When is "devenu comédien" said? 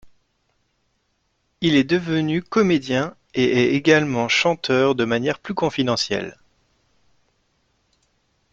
1.83-3.15